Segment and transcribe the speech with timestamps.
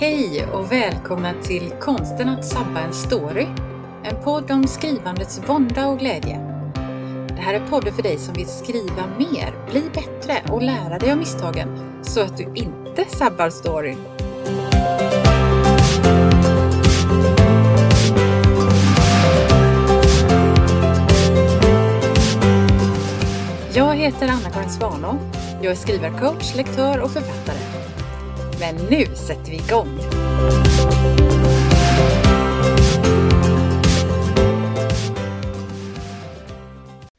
[0.00, 3.46] Hej och välkomna till Konsten att sabba en story.
[4.04, 6.38] En podd om skrivandets vånda och glädje.
[7.28, 11.12] Det här är podden för dig som vill skriva mer, bli bättre och lära dig
[11.12, 13.98] av misstagen så att du inte sabbar storyn.
[23.74, 25.18] Jag heter Anna-Karin Svanå.
[25.62, 27.79] Jag är skrivarcoach, lektör och författare.
[28.60, 29.98] Men nu sätter vi igång!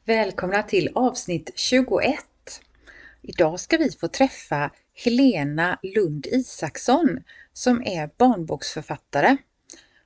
[0.04, 2.16] Välkomna till avsnitt 21.
[3.22, 4.70] Idag ska vi få träffa
[5.04, 7.20] Helena Lund Isaksson
[7.52, 9.36] som är barnboksförfattare.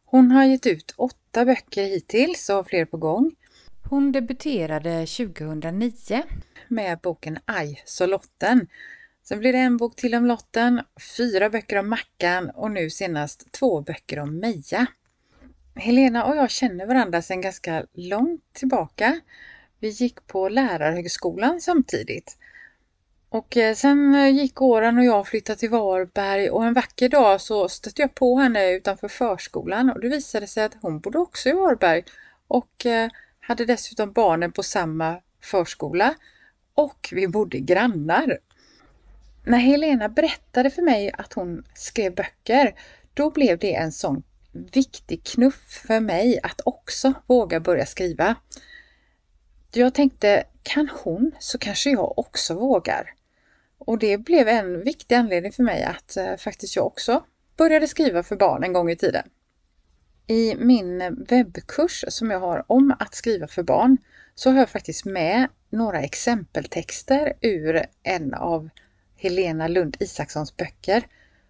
[0.04, 3.34] Hon har gett ut åtta böcker hittills och fler på gång.
[3.90, 6.22] Hon debuterade 2009
[6.68, 8.68] med boken Aj så lotten.
[9.28, 10.82] Sen blir det en bok till om lotten,
[11.16, 14.86] fyra böcker om Mackan och nu senast två böcker om Meja.
[15.74, 19.20] Helena och jag känner varandra sedan ganska långt tillbaka.
[19.80, 22.38] Vi gick på lärarhögskolan samtidigt.
[23.28, 27.40] Och eh, sen eh, gick åren och jag flyttade till Varberg och en vacker dag
[27.40, 31.48] så stötte jag på henne utanför förskolan och det visade sig att hon bodde också
[31.48, 32.04] i Varberg
[32.48, 36.14] och eh, hade dessutom barnen på samma förskola
[36.74, 38.38] och vi bodde grannar.
[39.48, 42.74] När Helena berättade för mig att hon skrev böcker,
[43.14, 44.22] då blev det en sån
[44.52, 48.34] viktig knuff för mig att också våga börja skriva.
[49.72, 53.14] Jag tänkte, kan hon så kanske jag också vågar.
[53.78, 57.24] Och det blev en viktig anledning för mig att eh, faktiskt jag också
[57.56, 59.28] började skriva för barn en gång i tiden.
[60.26, 63.96] I min webbkurs som jag har om att skriva för barn
[64.34, 68.70] så har jag faktiskt med några exempeltexter ur en av
[69.16, 71.06] Helena Lund Isakssons böcker.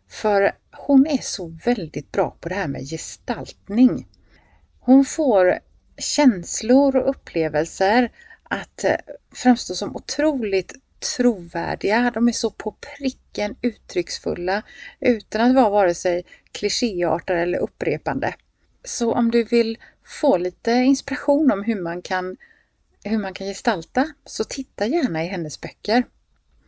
[0.08, 4.08] För hon är så väldigt bra på det här med gestaltning.
[4.80, 5.58] Hon får
[5.98, 8.12] känslor och upplevelser
[8.42, 8.96] att eh,
[9.34, 10.74] framstå som otroligt
[11.16, 12.10] trovärdiga.
[12.14, 14.62] De är så på pricken uttrycksfulla
[15.00, 18.34] utan att vara vare sig klichéartade eller upprepande.
[18.84, 22.36] Så om du vill få lite inspiration om hur man kan,
[23.04, 26.04] hur man kan gestalta så titta gärna i hennes böcker.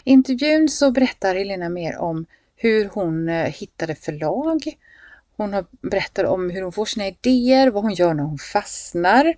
[0.08, 2.26] I intervjun så berättar Helena mer om
[2.56, 4.58] hur hon eh, hittade förlag.
[5.36, 9.34] Hon har berättar om hur hon får sina idéer, vad hon gör när hon fastnar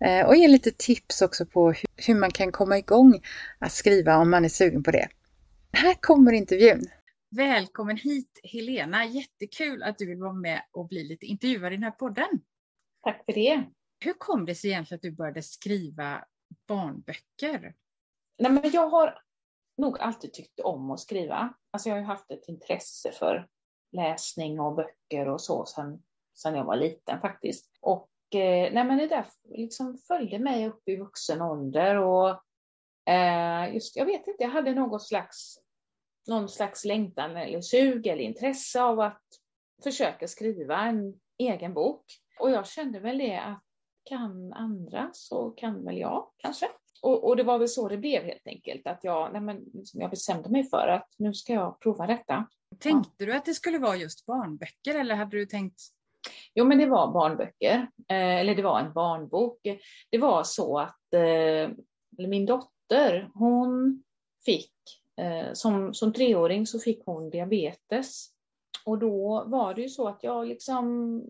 [0.00, 3.20] eh, och ger lite tips också på hur man kan komma igång
[3.58, 5.08] att skriva om man är sugen på det.
[5.72, 6.86] Här kommer intervjun.
[7.36, 9.04] Välkommen hit Helena!
[9.04, 12.40] Jättekul att du vill vara med och bli lite intervjuad i den här podden.
[13.02, 13.64] Tack för det.
[14.04, 16.24] Hur kom det sig egentligen att du började skriva
[16.68, 17.74] barnböcker?
[18.38, 19.25] Nej, men jag har
[19.76, 21.54] nog alltid tyckt om att skriva.
[21.70, 23.48] Alltså jag har haft ett intresse för
[23.92, 26.02] läsning och böcker och så sedan,
[26.34, 27.70] sen jag var liten faktiskt.
[27.80, 32.28] Och eh, nej, men det där liksom följde mig upp i vuxen ålder och
[33.12, 35.58] eh, just, jag vet inte, jag hade något slags,
[36.28, 39.22] någon slags längtan eller sug eller intresse av att
[39.82, 42.04] försöka skriva en egen bok.
[42.40, 43.62] Och jag kände väl det att
[44.04, 46.68] kan andra så kan väl jag kanske.
[47.02, 50.10] Och, och, det var väl så det blev helt enkelt, att jag, nej men, jag
[50.10, 52.48] bestämde mig för att nu ska jag prova detta.
[52.78, 53.26] Tänkte ja.
[53.26, 55.80] du att det skulle vara just barnböcker eller hade du tänkt?
[56.54, 59.60] Jo, men det var barnböcker, eh, eller det var en barnbok.
[60.10, 61.70] Det var så att eh,
[62.28, 64.02] min dotter, hon
[64.44, 64.72] fick,
[65.16, 68.28] eh, som, som treåring så fick hon diabetes.
[68.84, 71.22] Och då var det ju så att jag liksom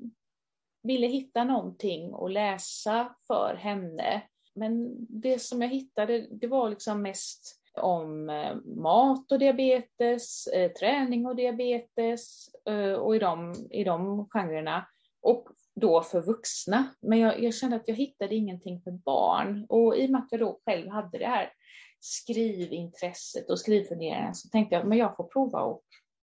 [0.82, 4.22] ville hitta någonting att läsa för henne
[4.56, 10.72] men det som jag hittade, det var liksom mest om eh, mat och diabetes, eh,
[10.72, 14.86] träning och diabetes eh, och i de, i de genrerna.
[15.20, 16.94] Och då för vuxna.
[17.00, 19.66] Men jag, jag, kände att jag hittade ingenting för barn.
[19.68, 21.52] Och i och med att jag då själv hade det här
[22.00, 25.80] skrivintresset och skrivfunderingarna så tänkte jag att jag får prova att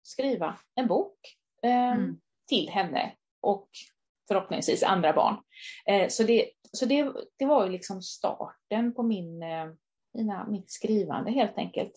[0.02, 1.18] skriva en bok
[1.62, 2.20] eh, mm.
[2.48, 3.12] till henne.
[3.40, 3.68] Och
[4.28, 5.36] förhoppningsvis andra barn.
[5.86, 9.66] Eh, så det, så det, det var ju liksom starten på min, eh,
[10.14, 11.92] mina, mitt skrivande helt enkelt.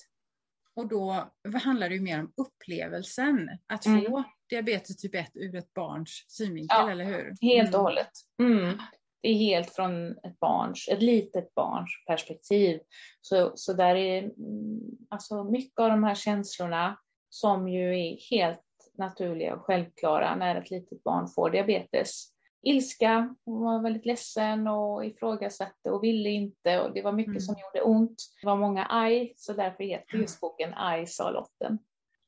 [0.75, 1.31] Och då
[1.63, 4.23] handlar det ju mer om upplevelsen, att få mm.
[4.49, 7.35] diabetes typ 1 ur ett barns synvinkel, ja, eller hur?
[7.41, 7.83] Helt och mm.
[7.83, 8.11] hållet.
[8.41, 8.77] Mm.
[9.21, 12.79] Det är helt från ett barns, ett litet barns perspektiv.
[13.21, 14.79] Så, så där är mm,
[15.09, 16.99] alltså mycket av de här känslorna
[17.29, 18.61] som ju är helt
[18.99, 22.33] naturliga och självklara när ett litet barn får diabetes.
[22.61, 27.41] Ilska, hon var väldigt ledsen och ifrågasatte och ville inte och det var mycket mm.
[27.41, 28.17] som gjorde ont.
[28.41, 31.79] Det var många aj, så därför heter just boken Aj sa Lotten.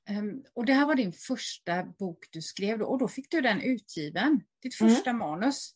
[0.10, 3.42] Um, och det här var din första bok du skrev då, och då fick du
[3.42, 5.20] den utgiven, ditt första mm.
[5.20, 5.72] manus.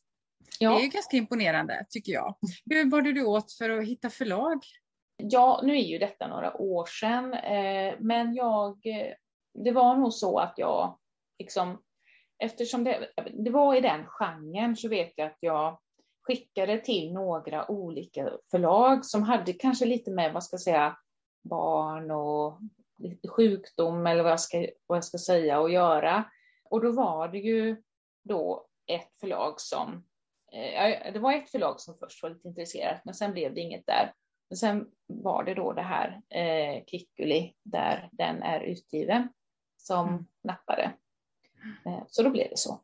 [0.60, 0.70] Ja.
[0.70, 2.36] Det är ju ganska imponerande tycker jag.
[2.66, 4.60] Hur var du åt för att hitta förlag?
[5.18, 8.78] Ja, nu är ju detta några år sedan, eh, men jag,
[9.64, 10.98] det var nog så att jag
[11.40, 11.82] liksom,
[12.44, 15.80] eftersom det, det var i den genren så vet jag att jag
[16.22, 20.98] skickade till några olika förlag som hade kanske lite med, vad ska jag säga,
[21.44, 22.60] barn och
[23.30, 26.24] sjukdom eller vad jag, ska, vad jag ska säga och göra.
[26.70, 27.84] Och då var det ju
[28.24, 30.06] då ett förlag som,
[30.52, 33.88] eh, det var ett förlag som först var lite intresserat, men sen blev det inget
[33.88, 34.14] där.
[34.50, 39.30] Men sen var det då det här eh, Kikkuli, där den är utgiven,
[39.86, 40.26] som mm.
[40.44, 40.94] nappade.
[41.86, 42.82] Eh, så då blev det så.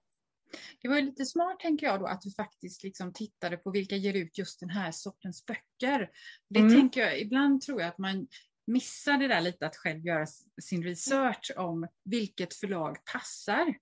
[0.82, 4.14] Det var lite smart tänker jag då att du faktiskt liksom tittade på vilka ger
[4.14, 6.10] ut just den här sortens böcker.
[6.50, 6.74] Det mm.
[6.76, 8.28] tänker jag, ibland tror jag att man
[8.68, 10.26] missar det där lite att själv göra
[10.62, 13.76] sin research om vilket förlag passar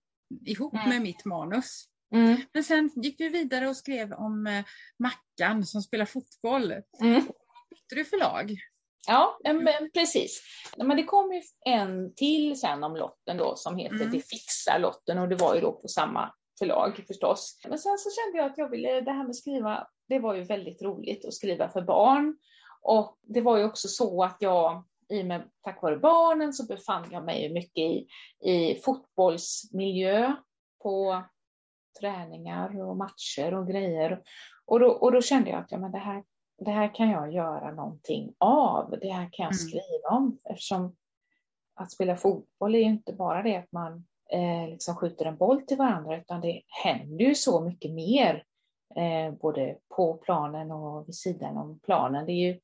[0.46, 0.90] ihop mm.
[0.90, 1.86] med mitt manus.
[2.12, 2.42] Mm.
[2.54, 4.66] Men sen gick du vidare och skrev om eh,
[4.98, 6.72] Mackan som spelar fotboll.
[7.02, 7.22] Mm.
[7.70, 8.58] Bytte du förlag?
[9.12, 10.42] Ja, men precis.
[10.78, 14.12] Men det kom ju en till sen om lotten då som heter mm.
[14.12, 17.60] Det fixar lotten och det var ju då på samma förlag förstås.
[17.70, 20.44] Men sen så kände jag att jag ville, det här med skriva, det var ju
[20.44, 22.38] väldigt roligt att skriva för barn.
[22.82, 27.08] Och det var ju också så att jag, i med, tack vare barnen, så befann
[27.12, 28.08] jag mig mycket i,
[28.52, 30.36] i fotbollsmiljö
[30.84, 31.24] på
[32.00, 34.22] träningar och matcher och grejer.
[34.66, 36.24] Och då, och då kände jag att ja, men det, här,
[36.60, 38.96] det här kan jag göra någonting av.
[39.02, 39.54] Det här kan jag mm.
[39.54, 40.40] skriva om.
[40.44, 40.96] Eftersom
[41.76, 45.62] att spela fotboll är ju inte bara det att man eh, liksom skjuter en boll
[45.62, 48.44] till varandra, utan det händer ju så mycket mer,
[48.96, 52.26] eh, både på planen och vid sidan om planen.
[52.26, 52.60] Det är ju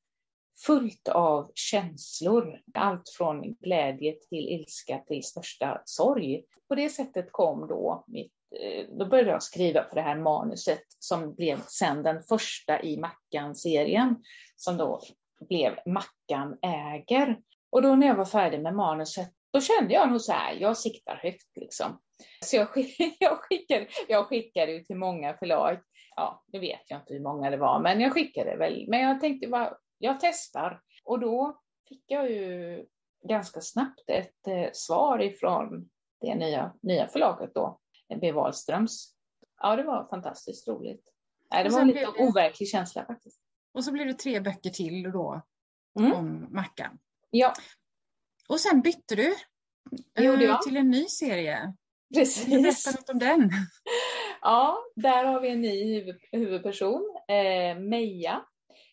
[0.66, 6.44] fullt av känslor, allt från glädje till ilska till största sorg.
[6.68, 10.84] På det sättet kom då mitt Eh, då började jag skriva på det här manuset
[10.98, 14.16] som blev sen den första i Mackan-serien,
[14.56, 15.00] som då
[15.48, 17.38] blev Mackan äger.
[17.70, 20.76] Och då när jag var färdig med manuset då kände jag nog så här, jag
[20.76, 22.00] siktar högt liksom.
[22.44, 22.68] Så jag,
[23.18, 25.78] jag, skickade, jag skickade ju till många förlag.
[26.16, 28.84] Ja, nu vet jag inte hur många det var, men jag skickade väl.
[28.88, 30.80] Men jag tänkte bara, jag testar.
[31.04, 32.84] Och då fick jag ju
[33.28, 35.88] ganska snabbt ett eh, svar ifrån
[36.20, 37.78] det nya, nya förlaget då,
[38.20, 38.32] B.
[38.32, 39.14] Wahlströms.
[39.62, 41.12] Ja, det var fantastiskt roligt.
[41.50, 43.40] Nej, det var en lite overklig känsla faktiskt.
[43.74, 45.42] Och så blev det tre böcker till då
[45.98, 46.12] mm.
[46.12, 46.98] om Mackan.
[47.30, 47.52] Ja.
[48.48, 49.34] Och sen bytte du
[50.14, 50.62] jag.
[50.62, 51.74] till en ny serie.
[52.14, 52.84] Precis.
[52.84, 53.50] Berätta något om den.
[54.40, 58.44] Ja, där har vi en ny huvud, huvudperson, eh, Meja.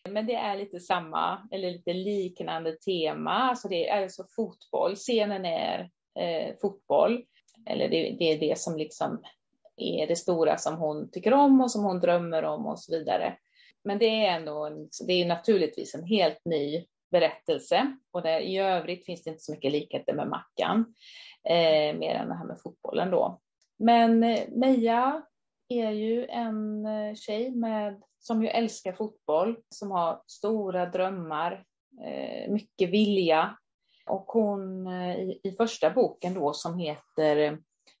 [0.08, 3.32] Men det är lite samma, eller lite liknande tema.
[3.32, 4.96] Alltså det är alltså fotboll.
[4.96, 7.24] Scenen är eh, fotboll.
[7.66, 9.22] Eller det, det, är det som liksom
[9.76, 13.36] är det stora som hon tycker om och som hon drömmer om och så vidare.
[13.84, 17.96] Men det är ändå en, det är naturligtvis en helt ny berättelse.
[18.10, 20.94] Och där, i övrigt finns det inte så mycket likheter med Mackan,
[21.44, 23.40] eh, mer än det här med fotbollen då.
[23.78, 25.22] Men eh, Meja
[25.68, 31.64] är ju en eh, tjej med, som ju älskar fotboll, som har stora drömmar,
[32.04, 33.56] eh, mycket vilja.
[34.06, 37.54] Och hon eh, i, i första boken då som heter eh,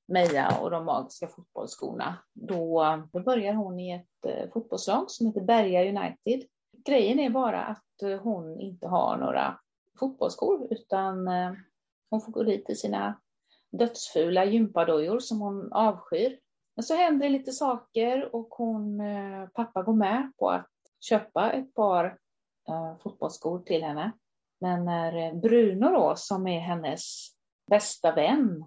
[0.06, 5.40] Meja och de magiska fotbollsskorna, då, då börjar hon i ett eh, fotbollslag som heter
[5.40, 6.48] Berga United.
[6.84, 9.58] Grejen är bara att hon inte har några
[9.98, 11.28] fotbollsskor utan
[12.10, 13.20] hon får gå dit i sina
[13.70, 16.38] dödsfula gympadojor som hon avskyr.
[16.76, 19.02] Men så händer det lite saker och hon,
[19.54, 20.70] pappa går med på att
[21.00, 22.18] köpa ett par
[23.02, 24.12] fotbollsskor till henne.
[24.64, 27.28] Men när eh, Bruno då, som är hennes
[27.70, 28.64] bästa vän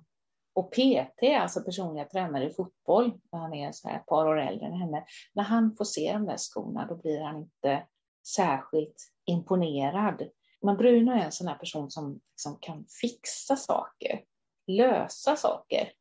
[0.53, 4.39] och PT, alltså personliga tränare i fotboll, när han är så här ett par år
[4.39, 7.87] äldre än henne, när han får se de där skorna då blir han inte
[8.27, 10.29] särskilt imponerad.
[10.61, 14.23] Men Bruno är en sån här person som, som kan fixa saker,
[14.67, 15.91] lösa saker.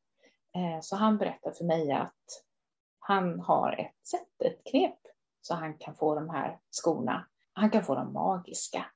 [0.56, 2.44] Eh, så han berättar för mig att
[2.98, 4.98] han har ett sätt, ett knep,
[5.40, 7.26] så han kan få de här skorna.
[7.52, 8.86] Han kan få dem magiska.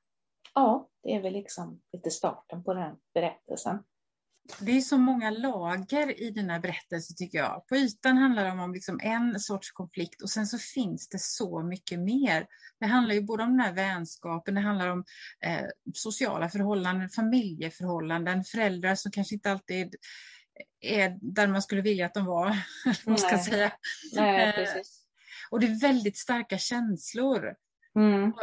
[0.53, 3.83] Ja, det är väl liksom lite starten på den berättelsen
[4.59, 7.67] det är så många lager i den här berättelsen tycker jag.
[7.67, 11.63] På ytan handlar det om liksom en sorts konflikt och sen så finns det så
[11.63, 12.47] mycket mer.
[12.79, 15.03] Det handlar ju både om den här vänskapen, det handlar om
[15.45, 19.95] eh, sociala förhållanden, familjeförhållanden, föräldrar som kanske inte alltid
[20.81, 22.57] är där man skulle vilja att de var.
[23.05, 23.43] man ska Nej.
[23.43, 23.71] säga.
[24.13, 25.05] Nej, eh, precis.
[25.51, 27.55] Och det är väldigt starka känslor.
[27.95, 28.33] Mm.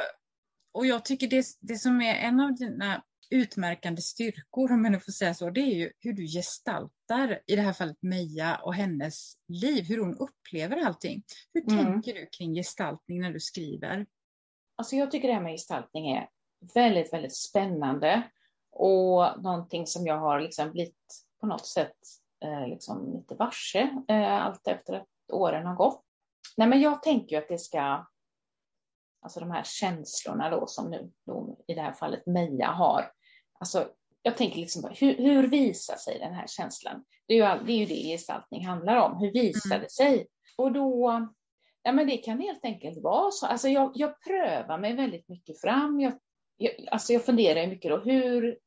[0.73, 5.13] Och jag tycker det, det som är en av dina utmärkande styrkor, om man får
[5.13, 9.33] säga så, det är ju hur du gestaltar, i det här fallet Meja och hennes
[9.49, 11.23] liv, hur hon upplever allting.
[11.55, 11.85] Hur mm.
[11.85, 14.07] tänker du kring gestaltning när du skriver?
[14.77, 16.29] Alltså jag tycker det här med gestaltning är
[16.75, 18.23] väldigt, väldigt spännande
[18.71, 21.97] och någonting som jag har liksom blivit på något sätt
[22.45, 26.05] eh, liksom lite varse eh, allt efter att åren har gått.
[26.57, 28.07] Nej, men jag tänker ju att det ska,
[29.21, 33.13] alltså de här känslorna då som nu då, i det här fallet Meja har,
[33.61, 33.89] alltså
[34.23, 37.05] jag tänker liksom hur, hur visar sig den här känslan?
[37.27, 39.83] Det är ju det, är ju det gestaltning handlar om, hur visar mm.
[39.83, 40.27] det sig?
[40.57, 41.29] Och då,
[41.83, 45.61] ja men det kan helt enkelt vara så, alltså jag, jag prövar mig väldigt mycket
[45.61, 46.13] fram, jag,
[46.57, 48.59] jag, alltså jag funderar mycket då, hur,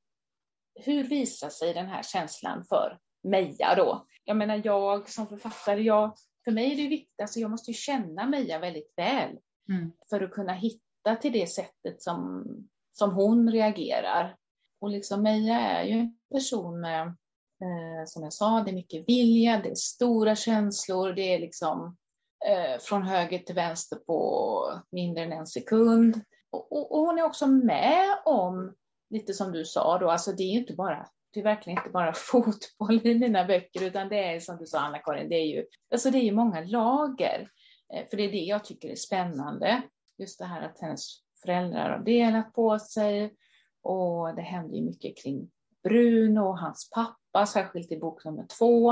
[0.75, 4.05] hur visar sig den här känslan för Meja då?
[4.23, 7.75] Jag menar jag som författare, jag, för mig är det viktigt, alltså jag måste ju
[7.75, 9.37] känna Meja väldigt väl
[9.69, 9.91] mm.
[10.09, 12.45] för att kunna hitta till det sättet som,
[12.91, 14.35] som hon reagerar.
[14.81, 19.09] Och liksom Meja är ju en person med, eh, som jag sa, det är mycket
[19.09, 21.97] vilja, det är stora känslor, det är liksom
[22.45, 26.21] eh, från höger till vänster på mindre än en sekund.
[26.51, 28.75] Och, och, och, hon är också med om,
[29.09, 31.89] lite som du sa då, alltså det är ju inte bara det är verkligen inte
[31.89, 35.65] bara fotboll i mina böcker, utan det är som du sa Anna-Karin, det är ju,
[35.91, 37.49] alltså det är ju många lager.
[37.93, 39.81] Eh, för det är det jag tycker är spännande.
[40.17, 41.07] Just det här att hennes
[41.41, 43.35] föräldrar har delat på sig
[43.83, 45.51] och det händer ju mycket kring
[45.83, 48.91] Bruno och hans pappa, särskilt i bok nummer två,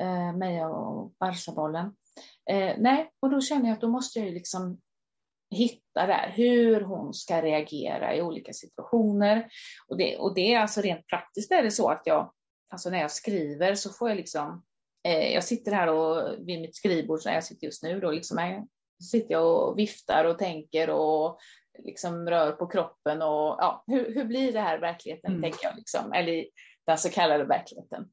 [0.00, 1.96] eh, Meja och Barsabollen.
[2.50, 4.80] Eh, nej, och då känner jag att då måste jag ju liksom
[5.50, 9.48] hitta där hur hon ska reagera i olika situationer.
[9.88, 12.32] Och det, och det är alltså rent praktiskt är det så att jag,
[12.70, 14.64] alltså när jag skriver så får jag liksom,
[15.10, 18.68] jag sitter här och vid mitt skrivbord, där jag sitter just nu då, liksom, jag,
[19.10, 21.38] sitter jag och viftar och tänker och
[21.84, 25.42] liksom rör på kroppen och ja, hur, hur blir det här verkligheten, mm.
[25.42, 26.46] tänker jag, liksom, eller
[26.86, 28.08] den så kallade verkligheten.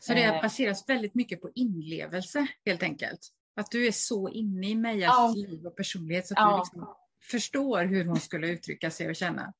[0.00, 0.42] Så det eh.
[0.42, 3.20] baseras väldigt mycket på inlevelse helt enkelt?
[3.56, 5.32] Att du är så inne i Mejas ja.
[5.36, 6.50] liv och personlighet så att ja.
[6.50, 6.94] du liksom
[7.30, 9.52] förstår hur hon skulle uttrycka sig och känna.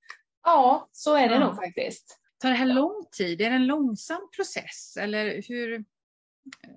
[0.45, 1.47] Ja, så är det ja.
[1.47, 2.19] nog faktiskt.
[2.38, 3.40] Tar det här lång tid?
[3.40, 4.97] Är det en långsam process?
[4.97, 5.85] Eller hur,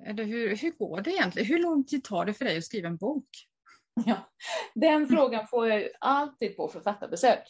[0.05, 1.47] eller hur, hur går det egentligen?
[1.47, 3.27] Hur lång tid tar det för dig att skriva en bok?
[4.05, 4.29] Ja,
[4.75, 7.43] den frågan får jag alltid på författarbesök.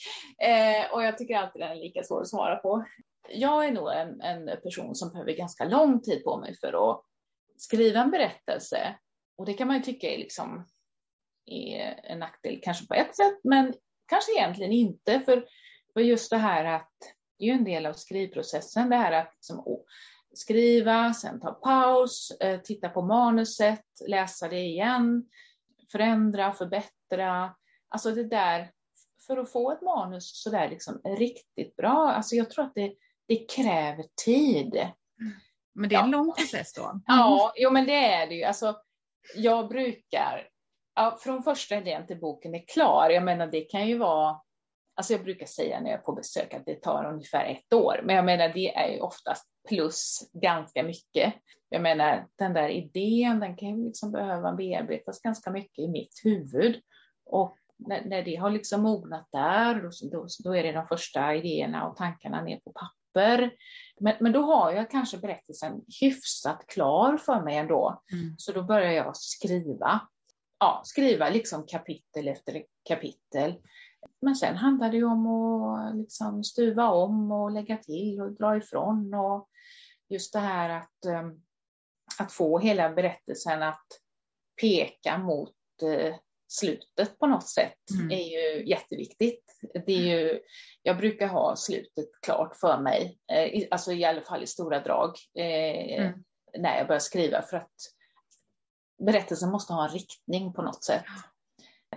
[0.44, 2.86] Eh, och jag tycker alltid den är lika svår att svara på.
[3.30, 7.04] Jag är nog en, en person som behöver ganska lång tid på mig för att
[7.58, 8.96] skriva en berättelse
[9.42, 10.68] och det kan man ju tycka är, liksom,
[11.46, 13.74] är en nackdel kanske på ett sätt, men
[14.08, 15.20] kanske egentligen inte.
[15.20, 15.46] För,
[15.94, 16.92] för just det här att
[17.38, 19.82] det är ju en del av skrivprocessen, det här att liksom, oh,
[20.34, 25.26] skriva, sen ta paus, eh, titta på manuset, läsa det igen,
[25.92, 27.56] förändra, förbättra.
[27.90, 28.72] Alltså det där,
[29.28, 32.94] för att få ett manus sådär liksom riktigt bra, alltså jag tror att det,
[33.28, 34.88] det kräver tid.
[35.74, 36.18] Men det är en ja.
[36.18, 36.84] lång process då?
[36.84, 37.02] Mm.
[37.06, 38.44] Ja, jo men det är det ju.
[38.44, 38.76] Alltså,
[39.36, 40.48] jag brukar,
[40.96, 44.40] ja, från första idén till boken är klar, jag menar det kan ju vara,
[44.96, 48.02] alltså jag brukar säga när jag är på besök att det tar ungefär ett år,
[48.04, 51.34] men jag menar det är ju oftast plus ganska mycket.
[51.70, 56.22] Jag menar den där idén, den kan ju liksom behöva bearbetas ganska mycket i mitt
[56.24, 56.82] huvud.
[57.26, 59.76] Och när, när det har liksom mognat där,
[60.12, 63.52] då, då är det de första idéerna och tankarna ner på papper.
[64.00, 68.02] Men, men då har jag kanske berättelsen hyfsat klar för mig ändå.
[68.12, 68.36] Mm.
[68.38, 70.02] Så då börjar jag skriva.
[70.60, 73.56] Ja, skriva liksom kapitel efter kapitel.
[74.22, 78.58] Men sen handlar det ju om att liksom stuva om och lägga till och dra
[78.58, 79.14] ifrån.
[79.14, 79.50] Och
[80.10, 81.42] just det här att, ehm,
[82.20, 83.86] att få hela berättelsen att
[84.62, 86.16] peka mot eh,
[86.48, 88.12] slutet på något sätt mm.
[88.12, 89.44] är ju jätteviktigt.
[89.86, 90.40] Det är ju,
[90.82, 95.16] jag brukar ha slutet klart för mig, eh, alltså i alla fall i stora drag,
[95.40, 96.24] eh, mm.
[96.58, 97.76] när jag börjar skriva för att
[99.06, 101.06] berättelsen måste ha en riktning på något sätt.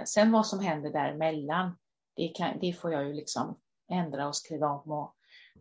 [0.05, 1.77] Sen vad som händer däremellan,
[2.17, 3.59] det, kan, det får jag ju liksom
[3.91, 5.15] ändra och skriva om och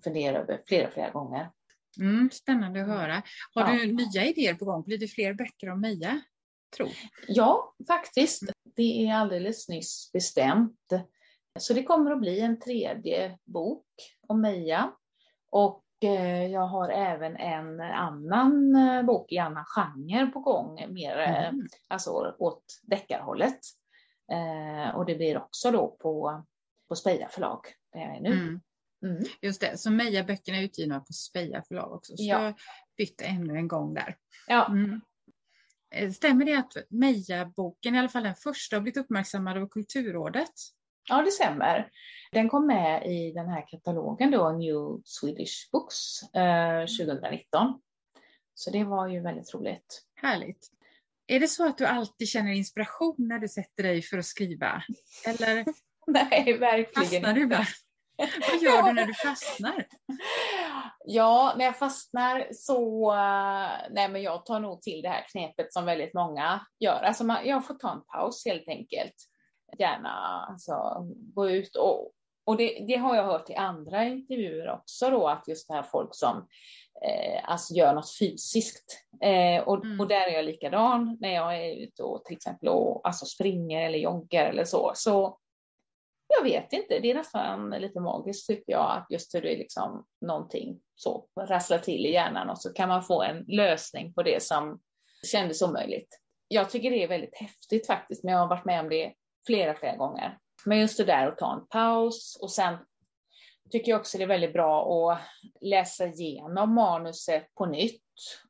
[0.03, 1.51] fundera över flera, flera gånger.
[1.99, 3.23] Mm, spännande att höra.
[3.53, 3.73] Har ja.
[3.73, 4.83] du nya idéer på gång?
[4.83, 6.21] Blir det fler böcker om Mia?
[6.77, 6.87] Tro?
[7.27, 8.43] Ja, faktiskt
[8.75, 10.93] det är alldeles nyss bestämt.
[11.59, 13.85] Så det kommer att bli en tredje bok
[14.27, 14.93] om Meja.
[15.49, 21.17] Och eh, jag har även en annan eh, bok i annan genre på gång, mer
[21.17, 21.67] eh, mm.
[21.87, 23.59] alltså åt deckarhållet.
[24.95, 26.43] Och det blir också då på,
[26.87, 27.59] på Speja förlag,
[27.93, 28.33] där jag är nu.
[28.33, 28.61] Mm.
[29.03, 29.23] Mm.
[29.41, 32.17] Just det, så Meja-böckerna är utgivna på Speja förlag också.
[32.17, 32.43] Så ja.
[32.43, 32.53] jag
[32.97, 34.17] bytte ännu en gång där.
[34.47, 34.67] Ja.
[34.67, 35.01] Mm.
[35.95, 40.51] Eh, stämmer det att Meja-boken, i alla fall den första, har blivit uppmärksammad av Kulturrådet?
[41.09, 41.89] Ja, det stämmer.
[42.31, 47.81] Den kom med i den här katalogen då, New Swedish Books eh, 2019.
[48.53, 50.05] Så det var ju väldigt roligt.
[50.15, 50.71] Härligt.
[51.27, 54.83] Är det så att du alltid känner inspiration när du sätter dig för att skriva?
[55.25, 55.65] Eller
[56.07, 57.67] Nej, verkligen fastnar du bara?
[58.51, 59.87] Vad gör du när du fastnar?
[61.05, 63.13] Ja, när jag fastnar så,
[63.91, 67.03] nej men jag tar nog till det här knepet som väldigt många gör.
[67.03, 69.15] Alltså man, jag får ta en paus helt enkelt.
[69.79, 72.11] Gärna alltså, gå ut och,
[72.45, 75.83] och det, det, har jag hört i andra intervjuer också då, att just det här
[75.83, 76.47] folk som
[77.03, 79.05] eh, alltså gör något fysiskt.
[79.21, 79.99] Eh, och, mm.
[79.99, 83.85] och där är jag likadan när jag är ute och till exempel och, alltså springer
[83.85, 84.91] eller joggar eller så.
[84.95, 85.37] Så
[86.27, 89.57] jag vet inte, det är nästan lite magiskt tycker jag, att just hur det är
[89.57, 94.23] liksom någonting så rasslar till i hjärnan och så kan man få en lösning på
[94.23, 94.79] det som
[95.31, 96.19] kändes omöjligt.
[96.47, 99.13] Jag tycker det är väldigt häftigt faktiskt, men jag har varit med om det
[99.47, 100.37] flera, flera gånger.
[100.65, 102.77] Men just det där att ta en paus och sen
[103.71, 105.19] tycker jag också det är väldigt bra att
[105.61, 108.01] läsa igenom manuset på nytt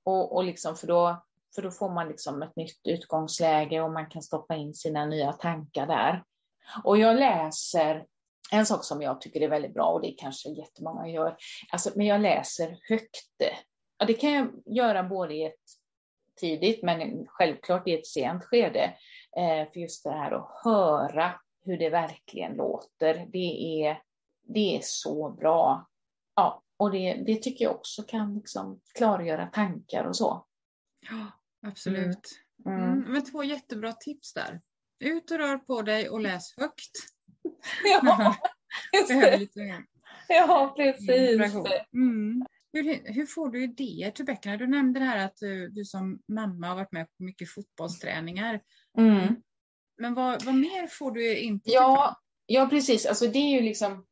[0.03, 1.23] och, och liksom för då,
[1.55, 5.33] för då får man liksom ett nytt utgångsläge och man kan stoppa in sina nya
[5.33, 6.23] tankar där.
[6.83, 8.05] Och jag läser
[8.51, 11.37] en sak som jag tycker är väldigt bra och det kanske jättemånga gör,
[11.71, 13.17] alltså, men jag läser högt.
[13.97, 15.59] Ja, det kan jag göra både i ett
[16.39, 18.93] tidigt men självklart i ett sent skede.
[19.37, 21.31] Eh, för just det här att höra
[21.65, 24.01] hur det verkligen låter, det är,
[24.47, 25.89] det är så bra.
[26.35, 30.45] Ja, och det, det tycker jag också kan liksom klargöra tankar och så.
[31.09, 31.31] Ja,
[31.67, 32.39] absolut.
[32.65, 32.83] Mm.
[32.83, 32.99] Mm.
[32.99, 34.61] Men två jättebra tips där.
[34.99, 36.91] Ut och rör på dig och läs högt.
[37.83, 38.35] Ja,
[40.27, 41.53] ja precis.
[41.93, 42.45] Mm.
[42.73, 44.57] Hur, hur, får du idéer till böckerna?
[44.57, 48.61] Du nämnde det här att du, du som mamma har varit med på mycket fotbollsträningar.
[48.97, 49.35] Mm.
[49.97, 53.05] Men vad, vad mer får du input ja, ja, precis.
[53.05, 54.05] Alltså det är ju liksom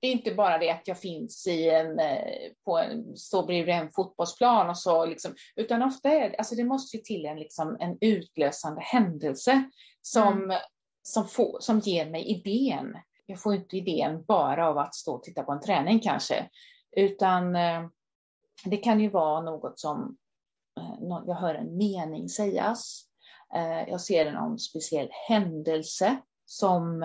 [0.00, 3.74] det är inte bara det att jag finns i en, eh, på en, står bredvid
[3.74, 7.38] en fotbollsplan och så, liksom, utan ofta är det, alltså det måste ju till en,
[7.38, 9.70] liksom, en utlösande händelse
[10.02, 10.56] som, mm.
[11.02, 12.96] som, får, som ger mig idén.
[13.26, 16.48] Jag får inte idén bara av att stå och titta på en träning kanske,
[16.96, 17.86] utan eh,
[18.64, 20.16] det kan ju vara något som
[20.80, 23.02] eh, jag hör en mening sägas.
[23.88, 26.16] Jag ser någon speciell händelse
[26.46, 27.04] som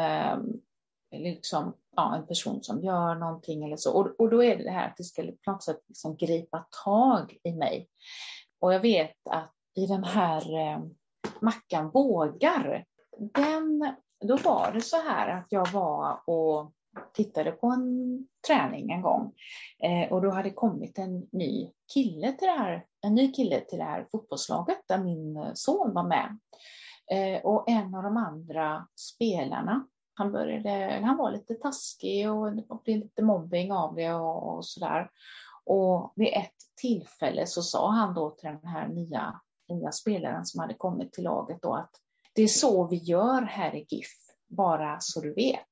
[1.12, 3.94] liksom, ja, en person som gör någonting eller så.
[3.94, 6.68] Och, och då är det det här att det skulle på något sätt liksom gripa
[6.84, 7.88] tag i mig.
[8.60, 10.80] Och jag vet att i den här eh,
[11.42, 12.86] Mackan vågar,
[13.34, 16.72] den, då var det så här att jag var och
[17.14, 19.34] tittade på en träning en gång
[19.84, 23.78] eh, och då hade kommit en ny kille till det här, en ny kille till
[23.78, 26.40] det här fotbollslaget där min son var med.
[27.12, 29.88] Eh, och en av de andra spelarna
[30.22, 34.66] han, började, han var lite taskig och det blev lite mobbing av det och, och
[34.66, 35.10] sådär.
[35.66, 40.60] Och vid ett tillfälle så sa han då till den här nya, nya spelaren som
[40.60, 41.92] hade kommit till laget då att
[42.34, 44.12] det är så vi gör här i GIF,
[44.48, 45.68] bara så du vet.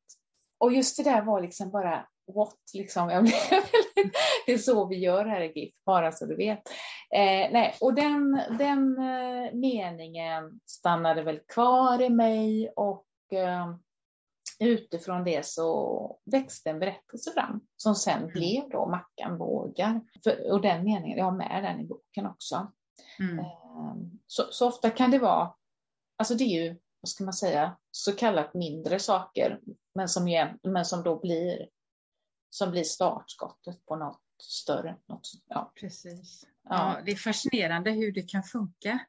[0.57, 3.09] Och just det där var liksom bara what, liksom.
[3.09, 3.33] Jag blev,
[4.45, 6.69] det är så vi gör här i GIF, bara så du vet.
[7.13, 13.75] Eh, nej, och den, den eh, meningen stannade väl kvar i mig och eh,
[14.59, 18.31] utifrån det så växte en berättelse fram som sen mm.
[18.31, 20.01] blev då Mackan vågar.
[20.23, 22.71] För, och den meningen, jag har med den i boken också.
[23.19, 23.39] Mm.
[23.39, 25.53] Ehm, så, så, ofta kan det vara,
[26.17, 29.59] alltså det är ju, vad ska man säga, så kallat mindre saker,
[29.95, 31.69] men som, men som då blir,
[32.49, 34.97] som blir startskottet på något större.
[35.05, 35.71] Något, ja.
[35.75, 36.45] Precis.
[36.63, 36.95] Ja.
[36.95, 37.01] ja.
[37.05, 38.99] det är fascinerande hur det kan funka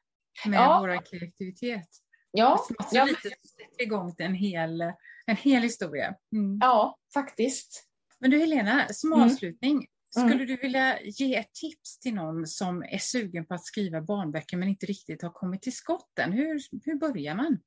[0.45, 0.79] med ja.
[0.79, 1.89] vår kreativitet.
[2.31, 3.05] Ja, alltså, ja.
[3.05, 4.93] lite sätter igång en hel
[5.31, 6.15] en hel historia.
[6.35, 6.57] Mm.
[6.61, 7.83] Ja, faktiskt.
[8.19, 9.25] Men du Helena, som mm.
[9.25, 10.29] avslutning, mm.
[10.29, 14.57] skulle du vilja ge ett tips till någon som är sugen på att skriva barnböcker
[14.57, 16.31] men inte riktigt har kommit till skotten?
[16.31, 17.59] Hur, hur börjar man?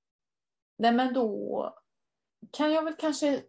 [0.78, 1.74] Nej, men då
[2.50, 3.42] kan jag väl kanske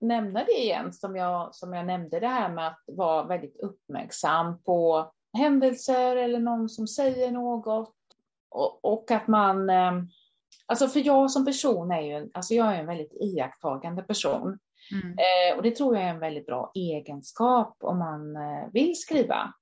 [0.00, 4.62] nämna det igen som jag, som jag nämnde, det här med att vara väldigt uppmärksam
[4.62, 7.94] på händelser eller någon som säger något
[8.48, 9.92] och, och att man eh,
[10.72, 14.58] Alltså för jag som person är ju, alltså jag är en väldigt iakttagande person.
[14.92, 15.18] Mm.
[15.18, 19.54] Eh, och det tror jag är en väldigt bra egenskap om man eh, vill skriva.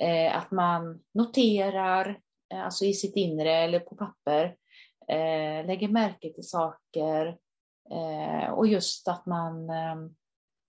[0.00, 2.18] Eh, att man noterar,
[2.52, 4.44] eh, alltså i sitt inre eller på papper,
[5.08, 7.36] eh, lägger märke till saker
[7.90, 9.70] eh, och just att man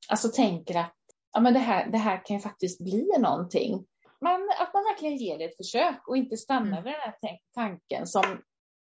[0.09, 0.95] alltså tänker att
[1.33, 3.85] ja, men det, här, det här kan ju faktiskt bli någonting.
[4.19, 6.83] Men att man verkligen ger det ett försök och inte stannar mm.
[6.83, 8.41] vid den här tanken som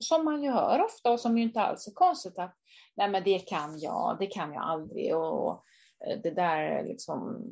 [0.03, 2.55] som man ju hör ofta och som ju inte alls är konstigt att
[2.95, 5.63] nej men det kan jag, det kan jag aldrig och
[6.07, 7.43] eh, det där liksom,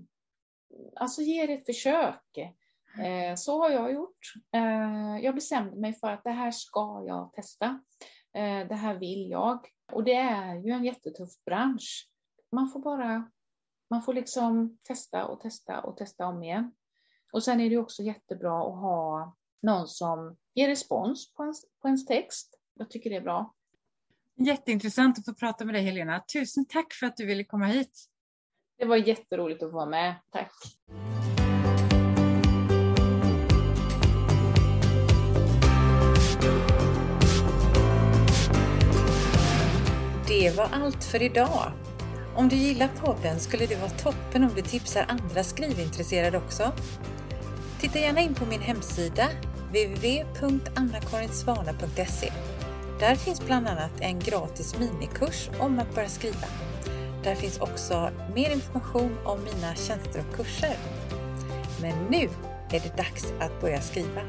[0.96, 2.38] alltså ge det ett försök.
[3.00, 4.34] Eh, så har jag gjort.
[4.54, 7.80] Eh, jag bestämde mig för att det här ska jag testa.
[8.34, 9.68] Eh, det här vill jag.
[9.92, 12.10] Och det är ju en jättetuff bransch.
[12.52, 13.32] Man får bara,
[13.90, 16.72] man får liksom testa och testa och testa om igen.
[17.34, 21.88] Och sen är det också jättebra att ha någon som ger respons på ens, på
[21.88, 22.60] ens text.
[22.74, 23.54] Jag tycker det är bra.
[24.38, 26.24] Jätteintressant att få prata med dig Helena.
[26.34, 28.06] Tusen tack för att du ville komma hit.
[28.78, 30.16] Det var jätteroligt att få vara med.
[30.30, 30.54] Tack.
[40.28, 41.72] Det var allt för idag.
[42.36, 46.72] Om du gillar podden skulle det vara toppen om du tipsar andra skrivintresserade också.
[47.80, 49.30] Titta gärna in på min hemsida
[49.72, 52.32] www.annakarinsvana.se.
[53.00, 56.48] Där finns bland annat en gratis minikurs om att börja skriva.
[57.24, 60.76] Där finns också mer information om mina tjänster och kurser.
[61.82, 62.30] Men nu
[62.72, 64.22] är det dags att börja skriva.